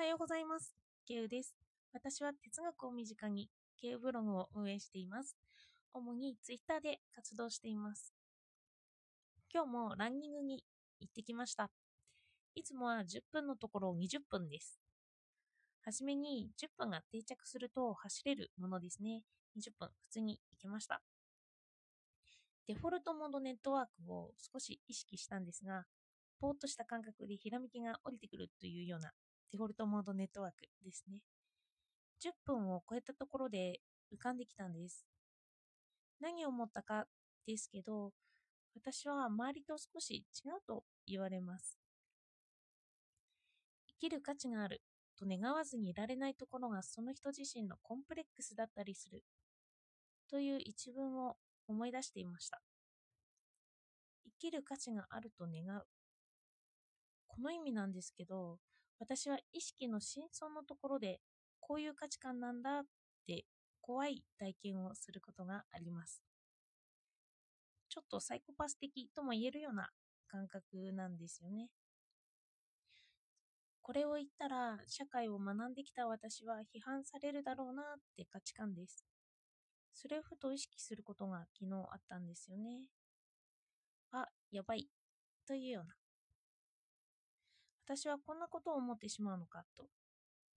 [0.00, 0.74] はようございます。
[1.06, 1.54] ケウです。
[1.92, 5.36] 私は哲学を身近にケウブログを運営しています。
[5.92, 8.14] 主にツイッターで活動しています。
[9.52, 10.64] 今日もランニングに
[11.00, 11.68] 行ってきました。
[12.54, 14.80] いつもは10分のところ20分です。
[15.84, 19.20] はじめに10分が定着すると走れるものですね。
[19.58, 21.02] 20分普通に行けました。
[22.66, 25.84] デフォルトモードネットワークを少し意識したんですが、
[26.40, 29.12] ぼーっとした感覚でひらめきが降りてくるというような
[29.52, 31.18] デフォルトモードネットワークですね。
[32.22, 33.80] 10分を超えたところで
[34.12, 35.06] 浮かんできたんです。
[36.20, 37.06] 何を思ったか
[37.46, 38.12] ですけど、
[38.74, 41.78] 私は周りと少し違うと言われます。
[43.88, 44.82] 生きる価値がある
[45.18, 49.24] と願わずにいられないところがその人自身のコンプレックスだったりする
[50.30, 51.36] という一文を
[51.66, 52.62] 思い出していました。
[54.24, 55.82] 生きる価値があると願う。
[57.26, 58.58] この意味なんですけど、
[59.00, 61.20] 私は意識の深層のところで
[61.58, 62.82] こういう価値観なんだっ
[63.26, 63.44] て
[63.80, 66.22] 怖い体験をすることがあります。
[67.88, 69.90] ちょっとサイコパス的とも言えるような
[70.28, 71.68] 感覚なんですよね。
[73.82, 77.84] これを言ったら社会を学んできた私は批判されるだろうなっ
[78.16, 79.04] て価値観です。
[79.94, 82.82] それをふと意識することが昨日あったんですよね。
[84.12, 84.88] あ、やばい。
[85.46, 85.99] というような。
[87.92, 89.86] 私はこんなことを思ってしまうのかと。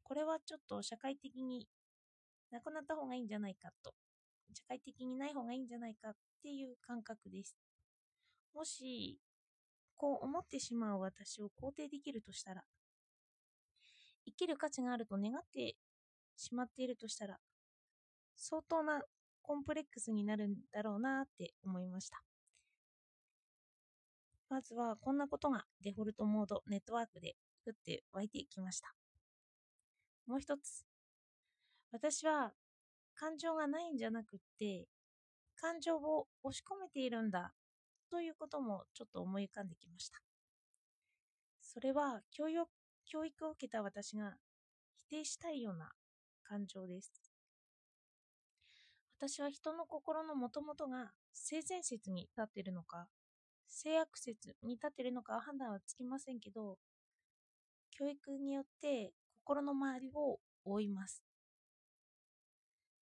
[0.03, 1.67] これはちょっと社会的に
[2.51, 3.95] なくなった方がいいんじゃないかと。
[4.53, 7.55] 社会的にない方がいいんじゃないかっていう感覚です。
[8.53, 9.17] もし、
[9.95, 12.61] こう思ってしまう私を肯定できるとしたら、
[14.27, 15.75] 生きる価値があると願って
[16.37, 17.39] しまっているとしたら、
[18.35, 19.01] 相当な
[19.41, 22.21] コンプレックスになるんだろうなって思いました。
[24.53, 27.33] まずはこんなことがデフォルトモードネットワークで
[27.65, 28.93] 降って湧いてきました。
[30.27, 30.85] もう一つ。
[31.91, 32.53] 私は
[33.15, 34.85] 感情がないんじゃなくって、
[35.55, 37.51] 感情を押し込めているんだ
[38.11, 40.19] ということもちょっと思い浮かんできました。
[41.59, 42.63] それは教育
[43.07, 44.35] 教育を受けた私が
[44.95, 45.89] 否定したいような
[46.43, 47.11] 感情です。
[49.17, 53.07] 私は人の心のもともとが性善説に立っているのか、
[53.73, 56.77] 性悪説に立ってるのか判断はつきませんけど、
[57.91, 59.13] 教育によって
[59.43, 61.23] 心の周りを覆います。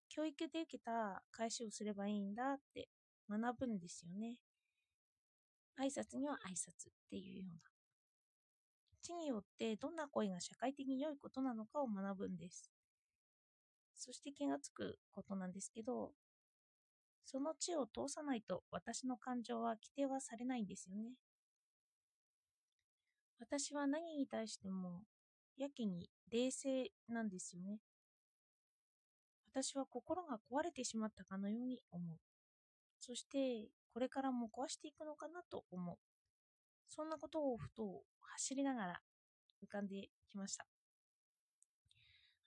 [0.10, 2.88] 教育で受けた返しをすればいいんだって
[3.30, 4.38] 学ぶんですよね。
[5.80, 7.72] 挨拶には挨拶っていうような。
[9.02, 12.72] 知によってどんな声が社会的に良いことなのかを学ぶんです。
[13.96, 16.12] そして気がつくことなんですけど、
[17.26, 21.14] その知を通さないと私の感情は規定はされないんですよね。
[23.40, 25.02] 私は何に対しても
[25.58, 27.80] やけに冷静なんですよね。
[29.54, 32.18] 私は心が壊れてしまったかのように思う。
[33.00, 35.98] そして、これからも壊していくのかなと思う。
[36.88, 39.02] そんなことをふと走りながら
[39.64, 40.66] 浮かんできました。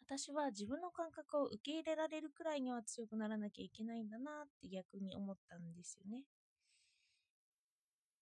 [0.06, 6.24] 私は自分の感覚を受け入れられるくらいには強くならなきゃいけないんだなって逆に思ったんですよね。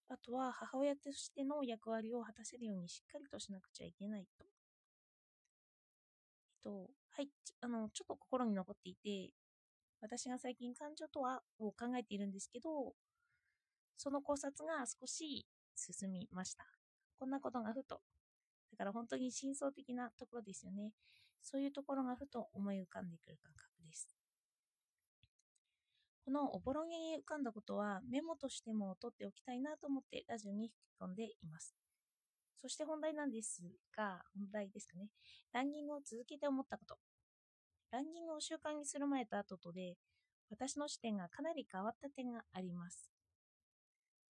[0.08, 4.44] あとは母親としての役割を果たせるようにしっかりとしなくちゃいけないと。
[4.44, 4.46] え
[6.58, 7.28] っと、はい、
[7.60, 9.32] あの、ちょっと心に残っていて、
[10.00, 12.94] 私が最近感情とはを考えているんですけど、
[13.96, 16.64] その考察が少し進みました。
[17.18, 18.00] こんなことがふと。
[18.70, 20.92] だから本当に真相的なところですよね。
[21.42, 24.08] そういうところがふと思い浮かんでくる感覚です。
[26.24, 31.74] このおぼろげに浮かんだことはメモとしても取っておきたいなと思ってラジオに吹き込んでいます。
[32.56, 33.60] そして本題なんです
[33.96, 35.08] が、本題ですかね。
[35.52, 36.96] ランニングを続けて思ったこと。
[37.90, 39.96] ランニングを習慣にする前と後とで、
[40.48, 43.10] 私の視点がかなり変わった点があります。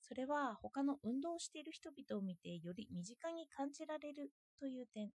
[0.01, 5.11] それは他の運動をしている人々を見てより身近に感じられるという点。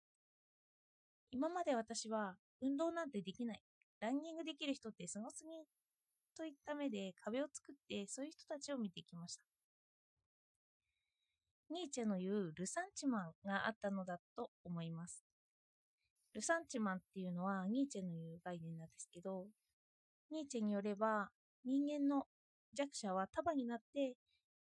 [1.31, 3.61] 今まで私は運動なんてできない。
[3.99, 5.49] ランニングできる人ってすごすぎ
[6.35, 9.43] といった目で壁を作ってそういう人たちを見てきました。
[11.71, 15.23] ニーチェの言うルサンチマンがあったのだと思います。
[16.33, 19.45] ルサンチマンっていうのはニーチェの言う概念なんですけど、
[20.31, 21.29] ニーチェによれば
[21.63, 22.25] 人間の
[22.73, 24.15] 弱者は束になって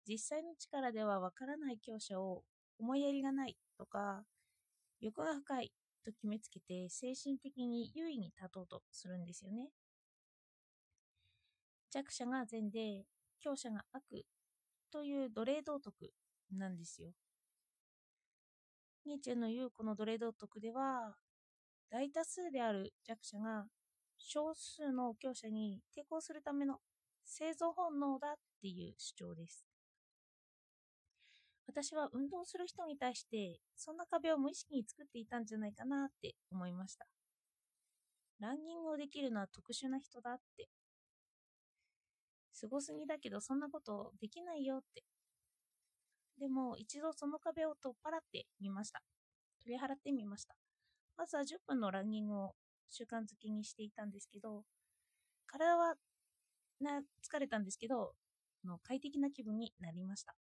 [0.07, 2.43] 実際の力ではわからない強者を
[2.79, 4.23] 思いやりがないとか
[5.01, 5.71] 欲が深い
[6.05, 9.69] と決めつけて精神的に優位に立とうとするんですよね。
[11.91, 13.05] 弱者が善で
[13.39, 14.25] 強者が悪
[14.91, 16.11] という奴隷道徳
[16.51, 17.11] なんですよ。
[19.05, 21.15] ニーチェの言うこの奴隷道徳では
[21.89, 23.65] 大多数である弱者が
[24.17, 26.79] 少数の強者に抵抗するための
[27.23, 29.74] 生存本能だっていう主張です。
[31.67, 37.05] 私は運動する人に対してそんな壁を無意識に作っていたんじゃないかなって思いました。
[38.39, 40.67] ランニングをできるのは特殊な人だって。
[42.53, 45.03] すごすぎだけどそんなことできないよって。
[46.39, 49.01] でも一度その壁を取っ払ってみました。
[49.63, 50.55] 取り払ってみました。
[51.17, 52.55] まずは10分のランニングを
[52.89, 54.63] 習慣づけにしていたんですけど、
[55.47, 55.95] 体は
[56.81, 58.13] な疲れたんですけど、
[58.65, 60.35] の快適な気分になりました。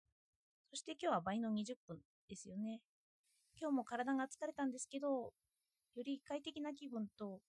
[0.73, 2.81] そして今日は倍の20分ですよね。
[3.61, 5.31] 今日も体が疲れたんですけど、よ
[6.03, 7.41] り快適な気分と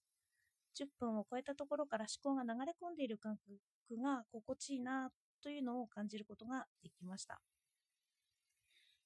[0.78, 5.08] 10分を超えたところから思考が流れ込んでいる感覚が心地いいな
[5.42, 7.40] というのを感じることができました。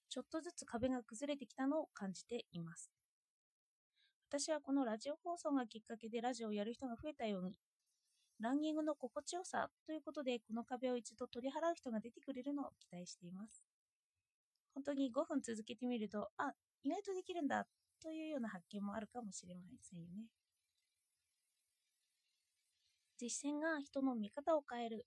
[0.08, 2.90] ちょっとずつ壁が崩れてきたのを感じています。
[4.28, 7.54] 私はこのラジオ放送がきっかけでラジオをやる人が増えたように、
[8.40, 13.67] ランニングの心地よさということで、この壁を一度取り払う人が出てくれるのを期待しています。
[14.74, 17.66] 本当に5分続けてみると、あ、意外とできるんだ
[18.00, 20.26] というような発見もあるかもしれませんよね。
[23.20, 25.06] 実践が人の見方を変える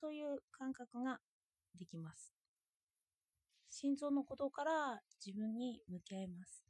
[0.00, 1.18] という感覚が
[1.76, 2.32] できます。
[3.70, 6.64] 心臓のことから自分に向き合います。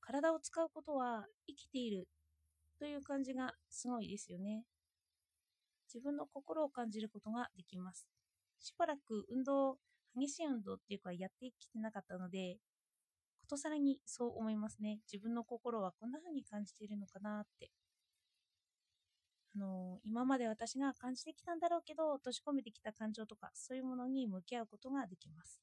[0.00, 2.08] 体を使うことは生きている
[2.78, 4.64] という感じがすごいですよね。
[5.92, 8.08] 自分の心を感じることができます。
[8.60, 9.76] しばらく運動、
[10.16, 12.58] 激しい運動っていうかやってきてなかったので、
[13.40, 15.00] ことさらにそう思いますね。
[15.10, 17.70] 自分の心はこんな風に感じているのかなって。
[19.56, 25.60] あのー、今まで私が感じてきたんだろうけど、閉じ込めてきた感情とか、そういうものに向き合うことができます。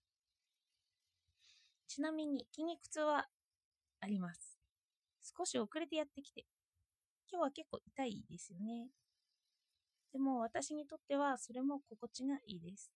[1.88, 3.28] ちなみに筋肉痛は
[4.02, 4.60] あります。
[5.38, 6.46] 少し遅れてやってきて、
[7.32, 8.90] 今日は結構痛いですよね。
[10.12, 12.92] でも私にとってはそれも心地がいいです。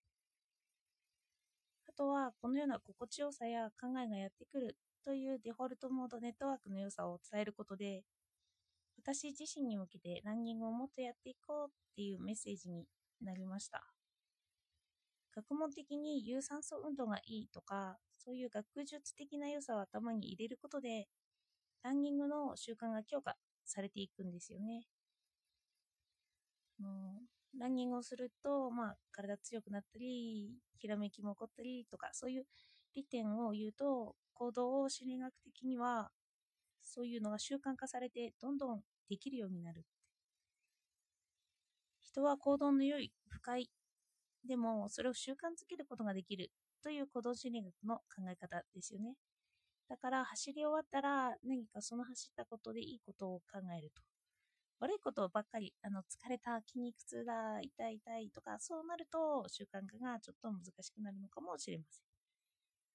[2.02, 4.76] あとはこのような心地よさや考えがやってくる
[5.06, 8.02] というデフォルトモードネットワークの良さを伝えることで
[8.98, 12.86] 私自身に向けてランニングをもっとやっていこうっていうメッセージに
[13.24, 13.84] なりました。
[15.36, 21.08] 学問的に有酸素運動がいいとか、そういう学術的な良さを頭に入れることで、
[21.84, 24.88] ランニングの習慣が強化されていくんですよね。
[27.60, 32.46] ランニングをすると、まあ、体強くなったり、ひらめきも起こったりとか、そういう
[32.96, 36.12] 利点を言うと、行動を心理学的には、
[36.82, 39.86] そういうのが習慣化されて、どんどんできるようになる。
[42.00, 43.70] 人は行動の良い、不快、
[44.48, 46.52] でもそれを習慣づけることができる
[46.84, 49.16] という行動心理学の考え方ですよね。
[49.88, 54.02] だから走り終わったら何かその走ったことでいいことを考えると。
[54.82, 62.06] 悪いことばっかり、あの疲れた、筋肉痛だ、痛い痛いとか、そうなると習慣化がちょっと難しくなるのかもしれません。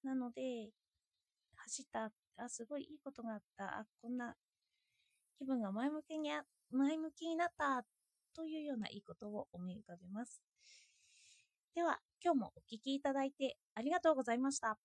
[0.02, 0.70] なので、
[1.56, 4.36] 走った、あ、すごいいいことがあった、あ、こんな
[5.38, 6.30] 気分が前向きに
[6.70, 7.84] 前向きになった
[8.34, 10.42] というようないいことを思い浮かべます。
[11.74, 14.78] では、今日もお聴きいただいてありがとうございました。